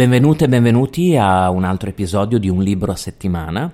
Benvenute 0.00 0.46
e 0.46 0.48
benvenuti 0.48 1.14
a 1.14 1.50
un 1.50 1.62
altro 1.62 1.90
episodio 1.90 2.38
di 2.38 2.48
Un 2.48 2.62
libro 2.62 2.90
a 2.90 2.96
settimana. 2.96 3.70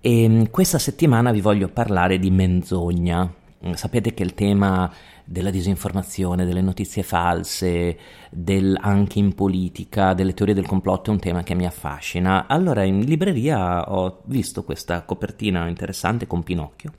E 0.00 0.28
mm, 0.28 0.44
questa 0.50 0.80
settimana 0.80 1.30
vi 1.30 1.40
voglio 1.40 1.68
parlare 1.68 2.18
di 2.18 2.28
menzogna. 2.32 3.32
Mm, 3.64 3.74
sapete 3.74 4.14
che 4.14 4.24
il 4.24 4.34
tema 4.34 4.92
della 5.24 5.50
disinformazione, 5.50 6.44
delle 6.44 6.60
notizie 6.60 7.04
false, 7.04 7.96
del, 8.32 8.76
anche 8.80 9.20
in 9.20 9.32
politica, 9.36 10.12
delle 10.12 10.34
teorie 10.34 10.54
del 10.54 10.66
complotto 10.66 11.10
è 11.10 11.12
un 11.12 11.20
tema 11.20 11.44
che 11.44 11.54
mi 11.54 11.66
affascina. 11.66 12.48
Allora 12.48 12.82
in 12.82 13.04
libreria 13.04 13.92
ho 13.92 14.22
visto 14.24 14.64
questa 14.64 15.04
copertina 15.04 15.68
interessante 15.68 16.26
con 16.26 16.42
Pinocchio 16.42 16.94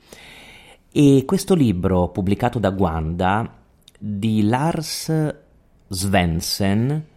e 0.94 1.24
questo 1.26 1.56
libro 1.56 2.08
pubblicato 2.08 2.58
da 2.58 2.70
Guanda 2.70 3.54
di 4.00 4.44
Lars 4.44 5.36
Svensson 5.90 7.14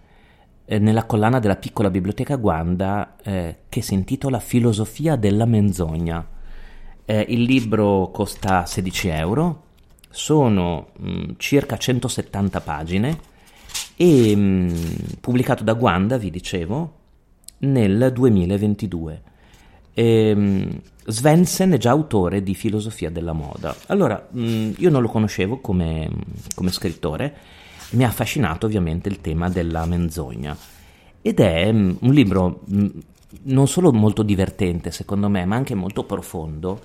eh, 0.71 0.79
nella 0.79 1.05
collana 1.05 1.39
della 1.39 1.57
piccola 1.57 1.89
biblioteca 1.89 2.37
Guanda 2.37 3.17
eh, 3.23 3.57
che 3.71 3.81
si 3.81 3.95
intitola 3.95 4.39
Filosofia 4.39 5.17
della 5.17 5.47
menzogna. 5.47 6.27
Eh, 7.07 7.25
il 7.31 7.43
libro 7.43 8.11
costa 8.13 8.67
16 8.67 9.09
euro, 9.09 9.63
sono 10.11 10.89
mh, 10.99 11.11
mm, 11.11 11.31
circa 11.39 11.79
170 11.79 12.61
pagine 12.61 13.19
e 13.97 14.37
mh, 14.37 14.41
mm, 14.41 14.71
pubblicato 15.21 15.65
da 15.65 15.73
Guanda, 15.73 16.19
vi 16.19 16.31
dicevo, 16.31 16.93
nel 17.61 18.13
2022. 18.13 19.23
E, 19.95 20.35
mh, 20.35 20.81
Svensson 21.07 21.73
è 21.73 21.79
già 21.79 21.93
autore 21.93 22.43
di 22.43 22.55
filosofia 22.55 23.09
della 23.09 23.33
moda. 23.33 23.75
Allora, 23.87 24.29
io 24.33 24.91
non 24.91 25.01
lo 25.01 25.09
conoscevo 25.09 25.61
come, 25.61 26.11
come 26.55 26.71
scrittore, 26.71 27.35
mi 27.91 28.05
ha 28.05 28.09
affascinato 28.09 28.67
ovviamente 28.67 29.09
il 29.09 29.21
tema 29.21 29.49
della 29.49 29.87
menzogna. 29.87 30.57
Ed 31.21 31.41
è 31.41 31.73
mm, 31.73 31.97
un 32.01 32.13
libro 32.13 32.61
mm, 32.73 32.87
non 33.45 33.69
solo 33.69 33.93
molto 33.93 34.23
divertente 34.23 34.91
secondo 34.91 35.29
me, 35.29 35.45
ma 35.45 35.57
anche 35.57 35.75
molto 35.75 36.05
profondo, 36.05 36.81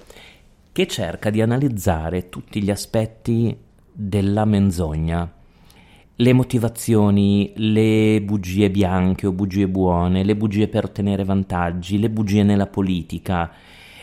che 0.72 0.88
cerca 0.88 1.30
di 1.30 1.42
analizzare 1.42 2.30
tutti 2.30 2.62
gli 2.62 2.72
aspetti 2.72 3.56
della 3.92 4.44
menzogna, 4.46 5.31
le 6.16 6.34
motivazioni, 6.34 7.54
le 7.56 8.22
bugie 8.24 8.72
bianche 8.72 9.28
o 9.28 9.31
bugie 9.31 9.68
buone, 9.68 10.24
le 10.24 10.36
bugie 10.36 10.68
per 10.68 10.86
ottenere 10.86 11.24
vantaggi, 11.24 12.00
le 12.00 12.09
bugie 12.09 12.44
nella 12.44 12.68
politica, 12.68 13.52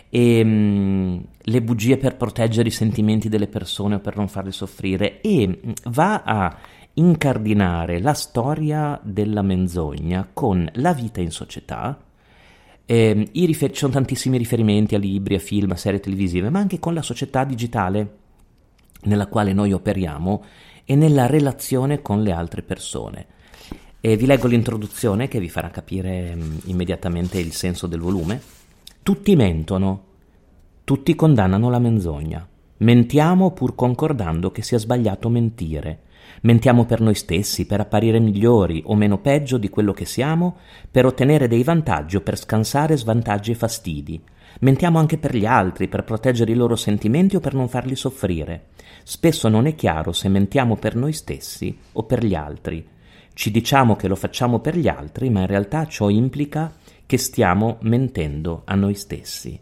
e, 0.09 0.41
um, 0.43 1.25
le 1.41 1.63
bugie 1.63 1.97
per 1.97 2.17
proteggere 2.17 2.69
i 2.69 2.73
sentimenti 2.73 3.29
delle 3.29 3.47
persone 3.47 3.97
o 3.97 4.01
per 4.01 4.17
non 4.17 4.29
farle 4.29 4.53
soffrire. 4.53 5.21
E 5.21 5.49
mm, 5.49 5.71
va 5.85 6.23
a 6.25 6.57
incardinare 7.01 8.01
la 8.01 8.13
storia 8.13 9.01
della 9.03 9.43
menzogna 9.43 10.29
con 10.33 10.69
la 10.75 10.93
vita 10.93 11.21
in 11.21 11.31
società. 11.31 11.99
Eh, 12.85 13.31
rifer- 13.33 13.73
ci 13.73 13.79
sono 13.79 13.93
tantissimi 13.93 14.37
riferimenti 14.37 14.95
a 14.95 14.99
libri, 14.99 15.35
a 15.37 15.39
film, 15.39 15.71
a 15.71 15.77
serie 15.77 16.01
televisive, 16.01 16.51
ma 16.51 16.59
anche 16.59 16.79
con 16.79 16.93
la 16.93 17.03
società 17.03 17.45
digitale 17.45 18.19
nella 19.03 19.29
quale 19.29 19.53
noi 19.53 19.73
operiamo 19.73 20.45
e 20.85 20.95
nella 20.95 21.27
relazione 21.27 22.03
con 22.03 22.23
le 22.23 22.33
altre 22.33 22.63
persone. 22.63 23.27
E 24.01 24.17
vi 24.17 24.27
leggo 24.27 24.47
l'introduzione 24.47 25.29
che 25.29 25.41
vi 25.41 25.49
farà 25.49 25.71
capire 25.71 26.35
mh, 26.35 26.43
mm, 26.43 26.57
immediatamente 26.65 27.39
il 27.39 27.53
senso 27.53 27.87
del 27.87 28.01
volume. 28.01 28.41
Tutti 29.03 29.37
mentono, 29.37 30.05
tutti 30.85 31.15
condannano 31.15 31.71
la 31.71 31.79
menzogna. 31.79 32.47
Mentiamo 32.79 33.53
pur 33.53 33.75
concordando 33.75 34.51
che 34.51 34.63
sia 34.63 34.79
sbagliato 34.79 35.29
mentire. 35.29 36.09
Mentiamo 36.43 36.85
per 36.85 37.01
noi 37.01 37.15
stessi, 37.15 37.67
per 37.67 37.81
apparire 37.81 38.19
migliori 38.19 38.83
o 38.87 38.95
meno 38.95 39.19
peggio 39.19 39.59
di 39.59 39.69
quello 39.69 39.93
che 39.93 40.05
siamo, 40.05 40.57
per 40.91 41.07
ottenere 41.07 41.49
dei 41.49 41.63
vantaggi 41.63 42.17
o 42.17 42.21
per 42.21 42.39
scansare 42.39 42.97
svantaggi 42.97 43.51
e 43.51 43.55
fastidi. 43.55 44.23
Mentiamo 44.61 44.99
anche 44.99 45.19
per 45.19 45.37
gli 45.37 45.47
altri, 45.47 45.89
per 45.89 46.05
proteggere 46.05 46.53
i 46.53 46.57
loro 46.57 46.77
sentimenti 46.77 47.37
o 47.37 47.41
per 47.41 47.55
non 47.55 47.69
farli 47.69 47.95
soffrire. 47.95 48.69
Spesso 49.03 49.49
non 49.49 49.67
è 49.67 49.75
chiaro 49.75 50.13
se 50.13 50.29
mentiamo 50.29 50.77
per 50.77 50.97
noi 50.97 51.13
stessi 51.13 51.77
o 51.93 52.03
per 52.05 52.25
gli 52.25 52.35
altri. 52.35 52.87
Ci 53.33 53.51
diciamo 53.51 53.97
che 53.97 54.09
lo 54.09 54.17
facciamo 54.17 54.59
per 54.59 54.77
gli 54.77 54.89
altri, 54.89 55.31
ma 55.31 55.41
in 55.41 55.47
realtà 55.47 55.87
ciò 55.87 56.09
implica 56.09 56.73
che 57.07 57.17
stiamo 57.17 57.79
mentendo 57.83 58.63
a 58.65 58.75
noi 58.75 58.95
stessi. 58.95 59.59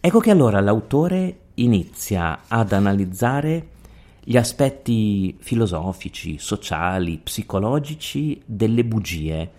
Ecco 0.00 0.20
che 0.20 0.30
allora 0.30 0.60
l'autore 0.60 1.38
inizia 1.54 2.42
ad 2.48 2.72
analizzare 2.72 3.66
gli 4.30 4.36
aspetti 4.36 5.34
filosofici, 5.40 6.38
sociali, 6.38 7.18
psicologici 7.20 8.40
delle 8.46 8.84
bugie. 8.84 9.50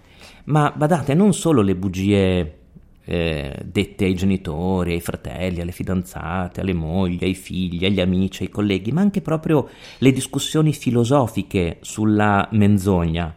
Ma 0.46 0.72
badate, 0.74 1.14
non 1.14 1.34
solo 1.34 1.62
le 1.62 1.76
bugie 1.76 2.60
eh, 3.04 3.54
dette 3.66 4.06
ai 4.06 4.14
genitori, 4.16 4.94
ai 4.94 5.02
fratelli, 5.02 5.60
alle 5.60 5.74
fidanzate, 5.74 6.62
alle 6.62 6.72
mogli, 6.72 7.22
ai 7.22 7.34
figli, 7.34 7.84
agli 7.84 8.00
amici, 8.00 8.44
ai 8.44 8.50
colleghi, 8.50 8.94
ma 8.94 9.02
anche 9.02 9.20
proprio 9.20 9.68
le 9.98 10.12
discussioni 10.14 10.72
filosofiche 10.72 11.80
sulla 11.82 12.48
menzogna. 12.52 13.36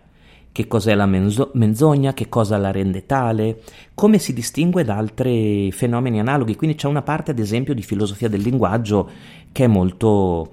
Che 0.53 0.69
cos'è 0.69 0.95
la 0.95 1.07
menzo- 1.07 1.51
menzogna? 1.55 2.15
Che 2.15 2.29
cosa 2.29 2.59
la 2.59 2.71
rende 2.71 3.07
tale? 3.07 3.63
Come 3.93 4.21
si 4.21 4.33
distingue 4.33 4.85
da 4.85 4.97
altri 4.97 5.73
fenomeni 5.73 6.21
analoghi? 6.21 6.55
Quindi 6.55 6.77
c'è 6.77 6.87
una 6.87 7.03
parte, 7.03 7.33
ad 7.33 7.41
esempio, 7.41 7.75
di 7.75 7.83
filosofia 7.83 8.29
del 8.29 8.41
linguaggio 8.41 9.11
che 9.51 9.65
è 9.65 9.67
molto 9.67 10.53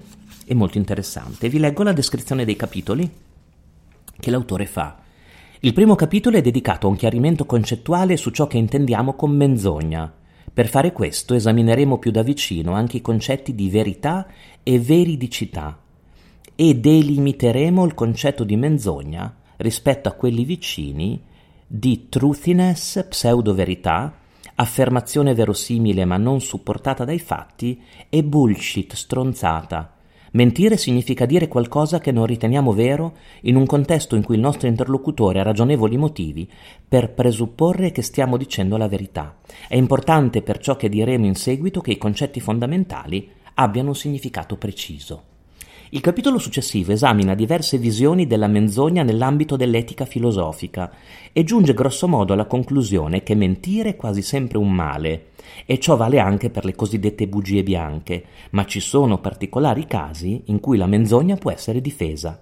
è 0.52 0.54
molto 0.54 0.78
interessante. 0.78 1.48
Vi 1.48 1.58
leggo 1.58 1.82
la 1.82 1.92
descrizione 1.92 2.44
dei 2.44 2.56
capitoli 2.56 3.10
che 4.18 4.30
l'autore 4.30 4.66
fa. 4.66 4.98
Il 5.60 5.72
primo 5.72 5.94
capitolo 5.94 6.36
è 6.36 6.40
dedicato 6.40 6.86
a 6.86 6.90
un 6.90 6.96
chiarimento 6.96 7.46
concettuale 7.46 8.16
su 8.16 8.30
ciò 8.30 8.46
che 8.46 8.58
intendiamo 8.58 9.14
con 9.14 9.30
menzogna. 9.30 10.12
Per 10.52 10.68
fare 10.68 10.92
questo 10.92 11.34
esamineremo 11.34 11.98
più 11.98 12.10
da 12.10 12.22
vicino 12.22 12.72
anche 12.72 12.98
i 12.98 13.00
concetti 13.00 13.54
di 13.54 13.70
verità 13.70 14.26
e 14.62 14.78
veridicità 14.78 15.78
e 16.54 16.74
delimiteremo 16.74 17.84
il 17.84 17.94
concetto 17.94 18.44
di 18.44 18.56
menzogna 18.56 19.34
rispetto 19.56 20.08
a 20.08 20.12
quelli 20.12 20.44
vicini 20.44 21.20
di 21.66 22.08
truthiness, 22.10 23.06
pseudo-verità, 23.08 24.18
affermazione 24.56 25.32
verosimile 25.32 26.04
ma 26.04 26.18
non 26.18 26.40
supportata 26.40 27.04
dai 27.04 27.18
fatti 27.18 27.80
e 28.10 28.22
bullshit, 28.22 28.94
stronzata, 28.94 29.94
Mentire 30.34 30.78
significa 30.78 31.26
dire 31.26 31.46
qualcosa 31.46 31.98
che 31.98 32.10
non 32.10 32.24
riteniamo 32.24 32.72
vero 32.72 33.16
in 33.42 33.56
un 33.56 33.66
contesto 33.66 34.16
in 34.16 34.22
cui 34.22 34.36
il 34.36 34.40
nostro 34.40 34.66
interlocutore 34.66 35.40
ha 35.40 35.42
ragionevoli 35.42 35.98
motivi 35.98 36.48
per 36.88 37.12
presupporre 37.12 37.92
che 37.92 38.00
stiamo 38.00 38.38
dicendo 38.38 38.78
la 38.78 38.88
verità. 38.88 39.36
È 39.68 39.76
importante 39.76 40.40
per 40.40 40.58
ciò 40.58 40.76
che 40.76 40.88
diremo 40.88 41.26
in 41.26 41.34
seguito 41.34 41.82
che 41.82 41.90
i 41.90 41.98
concetti 41.98 42.40
fondamentali 42.40 43.28
abbiano 43.54 43.88
un 43.88 43.94
significato 43.94 44.56
preciso. 44.56 45.31
Il 45.94 46.00
capitolo 46.00 46.38
successivo 46.38 46.92
esamina 46.92 47.34
diverse 47.34 47.76
visioni 47.76 48.26
della 48.26 48.46
menzogna 48.46 49.02
nell'ambito 49.02 49.56
dell'etica 49.56 50.06
filosofica 50.06 50.90
e 51.34 51.44
giunge 51.44 51.74
grossomodo 51.74 52.32
alla 52.32 52.46
conclusione 52.46 53.22
che 53.22 53.34
mentire 53.34 53.90
è 53.90 53.96
quasi 53.96 54.22
sempre 54.22 54.56
un 54.56 54.72
male, 54.72 55.32
e 55.66 55.78
ciò 55.78 55.96
vale 55.96 56.18
anche 56.18 56.48
per 56.48 56.64
le 56.64 56.74
cosiddette 56.74 57.28
bugie 57.28 57.62
bianche, 57.62 58.24
ma 58.52 58.64
ci 58.64 58.80
sono 58.80 59.18
particolari 59.18 59.86
casi 59.86 60.44
in 60.46 60.60
cui 60.60 60.78
la 60.78 60.86
menzogna 60.86 61.36
può 61.36 61.50
essere 61.50 61.82
difesa. 61.82 62.40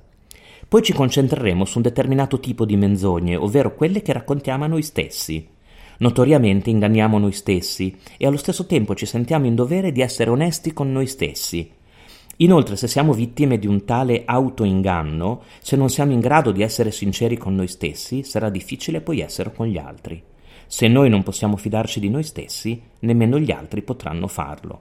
Poi 0.69 0.83
ci 0.83 0.93
concentreremo 0.93 1.65
su 1.65 1.79
un 1.79 1.83
determinato 1.83 2.39
tipo 2.39 2.65
di 2.65 2.77
menzogne, 2.77 3.35
ovvero 3.35 3.75
quelle 3.75 4.01
che 4.01 4.13
raccontiamo 4.13 4.63
a 4.63 4.69
noi 4.69 4.83
stessi. 4.83 5.45
Notoriamente 5.99 6.71
inganniamo 6.71 7.19
noi 7.19 7.33
stessi 7.33 7.97
e 8.17 8.29
allo 8.29 8.37
stesso 8.37 8.67
tempo 8.67 8.95
ci 8.95 9.07
sentiamo 9.07 9.47
in 9.47 9.57
dovere 9.57 9.91
di 9.91 10.03
essere 10.03 10.31
onesti 10.31 10.73
con 10.73 10.93
noi 10.93 11.09
stessi. 11.09 11.79
Inoltre, 12.43 12.77
se 12.77 12.89
siamo 12.89 13.13
vittime 13.13 13.59
di 13.59 13.67
un 13.67 13.85
tale 13.85 14.23
autoinganno, 14.25 15.43
se 15.61 15.77
non 15.77 15.91
siamo 15.91 16.13
in 16.13 16.21
grado 16.21 16.53
di 16.53 16.63
essere 16.63 16.91
sinceri 16.91 17.37
con 17.37 17.55
noi 17.55 17.69
stessi, 17.69 18.23
sarà 18.23 18.49
difficile 18.49 19.03
poi 19.03 19.21
essere 19.21 19.53
con 19.53 19.67
gli 19.67 19.77
altri. 19.77 20.23
Se 20.67 20.89
noi 20.89 21.11
non 21.11 21.23
possiamo 21.23 21.59
fidarci 21.59 22.01
di 22.01 22.09
noi 22.09 22.23
stessi, 22.23 22.81
nemmeno 23.01 23.39
gli 23.39 23.51
altri 23.51 23.83
potranno 23.83 24.27
farlo. 24.27 24.81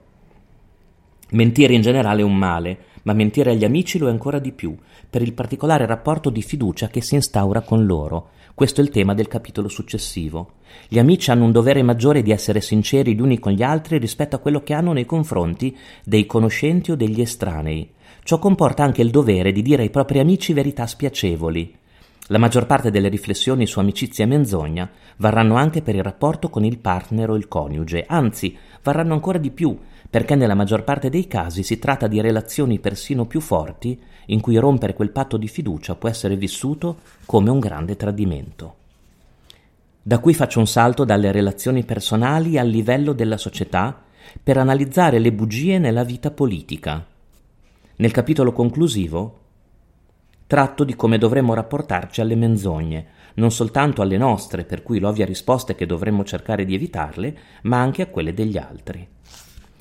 Mentire 1.31 1.73
in 1.73 1.81
generale 1.81 2.21
è 2.21 2.23
un 2.23 2.35
male, 2.35 2.77
ma 3.03 3.11
mentire 3.11 3.51
agli 3.51 3.65
amici 3.65 3.97
lo 3.97 4.07
è 4.07 4.11
ancora 4.11 4.39
di 4.39 4.53
più, 4.53 4.75
per 5.09 5.21
il 5.21 5.33
particolare 5.33 5.85
rapporto 5.85 6.29
di 6.29 6.41
fiducia 6.41 6.87
che 6.87 7.01
si 7.01 7.15
instaura 7.15 7.61
con 7.61 7.85
loro. 7.85 8.29
Questo 8.59 8.81
è 8.81 8.83
il 8.83 8.89
tema 8.89 9.13
del 9.13 9.29
capitolo 9.29 9.69
successivo. 9.69 10.55
Gli 10.89 10.99
amici 10.99 11.31
hanno 11.31 11.45
un 11.45 11.53
dovere 11.53 11.81
maggiore 11.81 12.21
di 12.21 12.31
essere 12.31 12.59
sinceri 12.59 13.15
gli 13.15 13.21
uni 13.21 13.39
con 13.39 13.53
gli 13.53 13.63
altri 13.63 13.97
rispetto 13.99 14.35
a 14.35 14.39
quello 14.39 14.63
che 14.63 14.73
hanno 14.73 14.91
nei 14.91 15.05
confronti 15.05 15.73
dei 16.03 16.25
conoscenti 16.25 16.91
o 16.91 16.97
degli 16.97 17.21
estranei. 17.21 17.89
Ciò 18.21 18.37
comporta 18.37 18.83
anche 18.83 19.01
il 19.01 19.11
dovere 19.11 19.53
di 19.53 19.61
dire 19.61 19.83
ai 19.83 19.89
propri 19.89 20.19
amici 20.19 20.51
verità 20.51 20.85
spiacevoli. 20.87 21.78
La 22.31 22.37
maggior 22.37 22.67
parte 22.67 22.91
delle 22.91 23.09
riflessioni 23.09 23.65
su 23.65 23.79
amicizia 23.79 24.23
e 24.23 24.27
menzogna 24.27 24.87
varranno 25.17 25.55
anche 25.55 25.81
per 25.81 25.95
il 25.95 26.03
rapporto 26.03 26.49
con 26.49 26.63
il 26.63 26.77
partner 26.77 27.31
o 27.31 27.35
il 27.35 27.47
coniuge, 27.47 28.05
anzi 28.07 28.55
varranno 28.83 29.13
ancora 29.13 29.39
di 29.39 29.49
più 29.49 29.75
perché 30.07 30.35
nella 30.35 30.53
maggior 30.53 30.83
parte 30.83 31.09
dei 31.09 31.25
casi 31.25 31.63
si 31.63 31.79
tratta 31.79 32.05
di 32.05 32.21
relazioni 32.21 32.77
persino 32.77 33.25
più 33.25 33.39
forti 33.39 33.99
in 34.27 34.41
cui 34.41 34.57
rompere 34.57 34.93
quel 34.93 35.09
patto 35.09 35.37
di 35.37 35.47
fiducia 35.47 35.95
può 35.95 36.07
essere 36.07 36.35
vissuto 36.35 36.97
come 37.25 37.49
un 37.49 37.59
grande 37.59 37.95
tradimento. 37.95 38.75
Da 40.03 40.19
qui 40.19 40.35
faccio 40.35 40.59
un 40.59 40.67
salto 40.67 41.05
dalle 41.05 41.31
relazioni 41.31 41.83
personali 41.83 42.59
al 42.59 42.67
livello 42.67 43.13
della 43.13 43.37
società 43.37 44.03
per 44.41 44.57
analizzare 44.57 45.17
le 45.17 45.33
bugie 45.33 45.79
nella 45.79 46.03
vita 46.03 46.29
politica. 46.29 47.03
Nel 47.95 48.11
capitolo 48.11 48.51
conclusivo 48.51 49.37
tratto 50.49 50.83
di 50.83 50.95
come 50.95 51.19
dovremmo 51.19 51.53
rapportarci 51.53 52.21
alle 52.21 52.33
menzogne, 52.33 53.05
non 53.35 53.51
soltanto 53.51 54.01
alle 54.01 54.17
nostre, 54.17 54.63
per 54.63 54.81
cui 54.81 54.97
l'ovvia 54.97 55.23
risposta 55.23 55.73
è 55.73 55.75
che 55.75 55.85
dovremmo 55.85 56.23
cercare 56.23 56.65
di 56.65 56.73
evitarle, 56.73 57.37
ma 57.63 57.79
anche 57.79 58.01
a 58.01 58.07
quelle 58.07 58.33
degli 58.33 58.57
altri. 58.57 59.07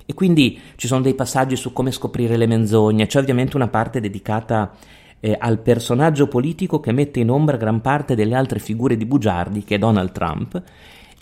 E 0.05 0.13
quindi 0.13 0.61
ci 0.77 0.87
sono 0.87 1.01
dei 1.01 1.15
passaggi 1.15 1.57
su 1.57 1.73
come 1.73 1.91
scoprire 1.91 2.37
le 2.37 2.45
menzogne, 2.45 3.07
c'è 3.07 3.19
ovviamente 3.19 3.57
una 3.57 3.69
parte 3.69 3.99
dedicata 3.99 4.73
eh, 5.21 5.35
al 5.41 5.59
personaggio 5.61 6.29
politico 6.29 6.81
che 6.81 6.93
mette 6.93 7.21
in 7.21 7.31
ombra 7.31 7.57
gran 7.57 7.81
parte 7.81 8.15
delle 8.15 8.35
altre 8.35 8.59
figure 8.59 8.99
di 8.99 9.07
bugiardi 9.07 9.65
che 9.65 9.77
è 9.77 9.79
Donald 9.79 10.13
Trump 10.13 10.63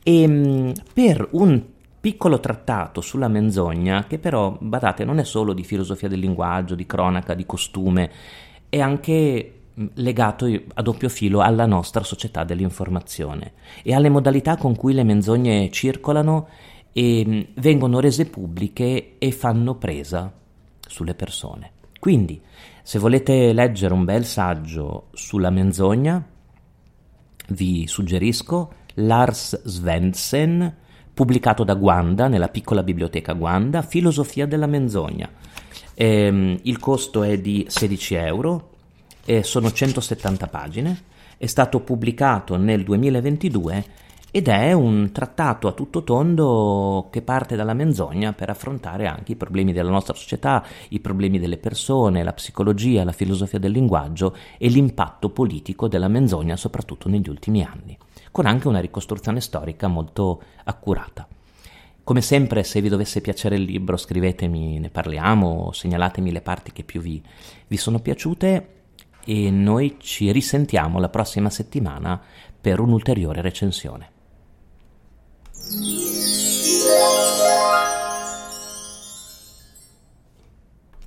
e 0.02 0.26
mh, 0.26 0.32
mm, 0.32 0.70
per 0.92 1.28
un 1.30 1.62
piccolo 2.00 2.40
trattato 2.40 3.00
sulla 3.00 3.28
menzogna 3.28 4.06
che 4.08 4.18
però, 4.18 4.56
badate, 4.60 5.04
non 5.04 5.20
è 5.20 5.24
solo 5.24 5.52
di 5.52 5.62
filosofia 5.62 6.08
del 6.08 6.18
linguaggio, 6.18 6.74
di 6.74 6.84
cronaca, 6.84 7.34
di 7.34 7.46
costume, 7.46 8.10
è 8.76 8.80
anche 8.80 9.60
mm, 9.78 9.86
legato 9.94 10.46
a 10.74 10.82
doppio 10.82 11.08
filo 11.08 11.40
alla 11.40 11.66
nostra 11.66 12.04
società 12.04 12.44
dell'informazione 12.44 13.52
e 13.82 13.94
alle 13.94 14.08
modalità 14.08 14.56
con 14.56 14.76
cui 14.76 14.92
le 14.92 15.04
menzogne 15.04 15.70
circolano 15.70 16.48
e 16.92 17.24
mm, 17.26 17.40
vengono 17.56 18.00
rese 18.00 18.26
pubbliche 18.26 19.16
e 19.18 19.30
fanno 19.32 19.74
presa 19.76 20.32
sulle 20.80 21.14
persone. 21.14 21.72
Quindi, 21.98 22.40
se 22.82 22.98
volete 22.98 23.52
leggere 23.52 23.92
un 23.92 24.04
bel 24.04 24.24
saggio 24.24 25.08
sulla 25.12 25.50
menzogna, 25.50 26.24
vi 27.48 27.86
suggerisco 27.86 28.72
Lars 28.94 29.62
Svendsen, 29.64 30.74
pubblicato 31.12 31.64
da 31.64 31.74
Guanda, 31.74 32.28
nella 32.28 32.48
piccola 32.48 32.82
biblioteca 32.82 33.32
Guanda, 33.32 33.82
Filosofia 33.82 34.46
della 34.46 34.66
menzogna. 34.66 35.28
Ehm, 35.98 36.58
il 36.62 36.78
costo 36.78 37.22
è 37.22 37.38
di 37.38 37.64
16 37.68 38.14
euro, 38.14 38.70
e 39.24 39.42
sono 39.42 39.72
170 39.72 40.46
pagine, 40.46 41.02
è 41.36 41.46
stato 41.46 41.80
pubblicato 41.80 42.56
nel 42.56 42.84
2022 42.84 43.84
ed 44.30 44.48
è 44.48 44.72
un 44.72 45.10
trattato 45.12 45.66
a 45.66 45.72
tutto 45.72 46.04
tondo 46.04 47.08
che 47.10 47.22
parte 47.22 47.56
dalla 47.56 47.72
menzogna 47.72 48.34
per 48.34 48.50
affrontare 48.50 49.06
anche 49.06 49.32
i 49.32 49.36
problemi 49.36 49.72
della 49.72 49.90
nostra 49.90 50.14
società, 50.14 50.62
i 50.90 51.00
problemi 51.00 51.38
delle 51.38 51.56
persone, 51.56 52.22
la 52.22 52.34
psicologia, 52.34 53.02
la 53.02 53.12
filosofia 53.12 53.58
del 53.58 53.72
linguaggio 53.72 54.36
e 54.58 54.68
l'impatto 54.68 55.30
politico 55.30 55.88
della 55.88 56.08
menzogna 56.08 56.56
soprattutto 56.56 57.08
negli 57.08 57.30
ultimi 57.30 57.62
anni, 57.64 57.96
con 58.30 58.44
anche 58.44 58.68
una 58.68 58.80
ricostruzione 58.80 59.40
storica 59.40 59.88
molto 59.88 60.42
accurata. 60.64 61.26
Come 62.06 62.22
sempre, 62.22 62.62
se 62.62 62.80
vi 62.80 62.88
dovesse 62.88 63.20
piacere 63.20 63.56
il 63.56 63.62
libro, 63.62 63.96
scrivetemi, 63.96 64.78
ne 64.78 64.90
parliamo, 64.90 65.72
segnalatemi 65.72 66.30
le 66.30 66.40
parti 66.40 66.70
che 66.70 66.84
più 66.84 67.00
vi, 67.00 67.20
vi 67.66 67.76
sono 67.76 67.98
piaciute 67.98 68.68
e 69.24 69.50
noi 69.50 69.96
ci 69.98 70.30
risentiamo 70.30 71.00
la 71.00 71.08
prossima 71.08 71.50
settimana 71.50 72.22
per 72.60 72.78
un'ulteriore 72.78 73.40
recensione. 73.40 74.10